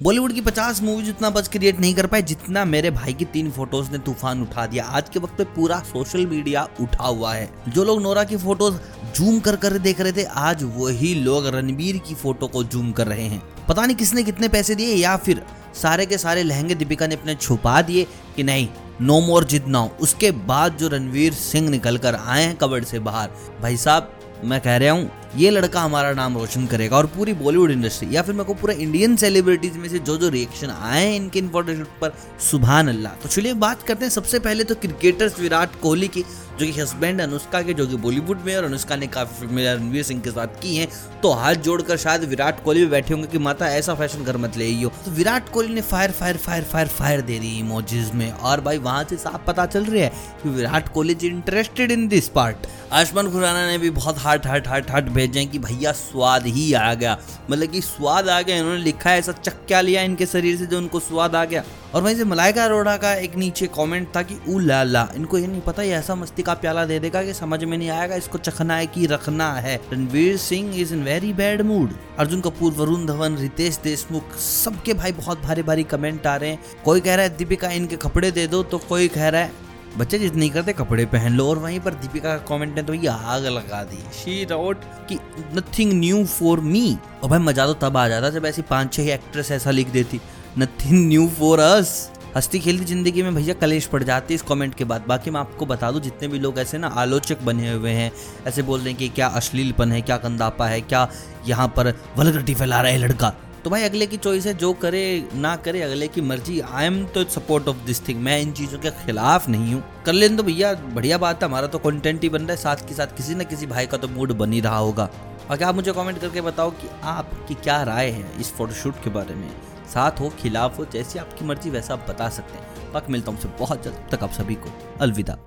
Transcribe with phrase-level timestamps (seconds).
[0.00, 3.50] बॉलीवुड की 50 मूवीज़ उतना बज क्रिएट नहीं कर पाए, जितना मेरे भाई की तीन
[3.50, 7.48] फ़ोटोज़ ने तूफ़ान उठा दिया। आज के वक्त पे पूरा सोशल मीडिया उठा हुआ है।
[7.68, 8.78] जो लोग नोरा की फ़ोटोज़
[9.16, 13.06] जूम कर कर देख रहे थे, आज वही लोग रणबीर की फ़ोटो को जूम कर
[13.06, 15.42] रहे हैं। पता नहीं किसने कितने पैसे दिए, या फिर
[15.74, 18.06] सारे के सारे लहंगे दीपिका ने अपने छुपा दिए
[18.36, 18.68] कि नहीं
[19.00, 22.98] नो मोर जिद नाउ उसके बाद जो रणवीर सिंह निकल कर आए हैं कबड़ से
[23.00, 23.30] बाहर,
[23.62, 24.12] भाई साहब,
[24.44, 28.22] मैं कह रहा हूँ ये लड़का हमारा नाम रोशन करेगा और पूरी बॉलीवुड इंडस्ट्री या
[28.22, 31.86] फिर मेरे को पूरा इंडियन सेलिब्रिटीज में से जो जो रिएक्शन आए हैं इनके इन्फॉर्मेशन
[32.00, 32.12] पर
[32.50, 36.66] सुबह अल्लाह। तो चलिए बात करते हैं। सबसे पहले तो क्रिकेटर्स विराट कोहली की। जो
[36.66, 40.20] कि हस्बैंड अनुष्का के, जो कि बॉलीवुड में और अनुष्का ने काफ़ी फ़िल्में रणवीर सिंह
[40.20, 40.88] के साथ की हैं।
[41.22, 44.56] तो हाथ जोड़कर शायद विराट कोहली भी बैठे होंगे कि माता, ऐसा फ़ैशन घर मत
[44.56, 48.30] ले हो तो विराट कोहली ने fire fire fire fire fire दे दी इमोजीज में।
[48.32, 50.12] और भाई, वहाँ से साफ़ पता चल रहा है
[50.42, 54.66] कि Virat Kohli is interested in this part Ayushmann Khurrana ने भी बहुत हार्ट हार्ट
[54.68, 57.16] हार्ट हार्ट भेजे कि भैया, स्वाद ही आ गया।
[57.50, 60.78] मतलब कि स्वाद आ गया, इन्होंने लिखा है, ऐसा चक्का लिया इनके शरीर से जो
[60.78, 61.64] उनको स्वाद आ गया।
[61.94, 65.38] और वहीं से मलाइका अरोड़ा का एक नीचे कमेंट था कि ऊ ला ला, इनको
[65.38, 68.14] ये नहीं पता, ये ऐसा मस्ती का प्याला दे देगा कि समझ में नहीं आएगा,
[68.16, 72.72] इसको चखना है कि रखना है। Ranveer Singh is in very bad mood Arjun Kapoor,
[72.72, 77.14] Varun Dhawan, Riteish Deshmukh, सबके भाई बहुत भारी भारी कमेंट आ रहे हैं। कोई कह
[77.14, 79.52] रहा है, दीपिका इनके कपड़े दे दो तो कोई कह रहा है,
[79.98, 82.94] बच्चे जिद नहीं करते, कपड़े पहन लो। और वहीं पर दीपिका का कमेंट ने तो
[82.94, 85.18] ये आग लगा दी। शी रोट कि
[85.54, 89.12] नथिंग न्यू फॉर मी और भाई मज़ा तो तब आ जाता जब ऐसी पाँच छह
[89.14, 90.20] एक्ट्रेस ऐसा लिख देती।
[90.58, 94.84] नथिंग न्यू फॉर अस हंसती खेलती ज़िंदगी में भैया कलेश पड़ जाती इस कमेंट के
[94.84, 98.10] बाद। बाकी मैं आपको बता दूँ, जितने भी लोग ऐसे ना आलोचक बने हुए हैं,
[98.46, 101.08] ऐसे बोल रहे हैं कि क्या अश्लीलपन है, क्या कंदापा है, क्या
[101.46, 103.32] यहाँ पर वलगटी फैला रहा है लड़का।
[103.64, 107.04] तो भाई अगले की चॉइस है, जो करे, ना करे, अगले की मर्ज़ी। आई एम
[107.04, 110.42] तो सपोर्ट ऑफ़ दिस थिंग मैं इन चीज़ों के खिलाफ नहीं हूँ। कर लेने तो
[110.42, 113.34] भैया, बढ़िया बात है, हमारा तो कंटेंट ही बन रहा है। साथ के साथ किसी
[113.34, 115.08] न किसी भाई का तो मूड बन ही रहा होगा।
[115.48, 119.34] क्या आप मुझे कमेंट करके बताओ कि आपकी क्या राय है इस फोटोशूट के बारे
[119.34, 119.48] में।
[119.88, 123.56] साथ हो, खिलाफ हो, जैसी आपकी मर्ज़ी, वैसा आप बता सकते हैं। वक्त मिलता हूँ
[123.58, 125.38] बहुत जल्द। तक आप सभी को अलविदा।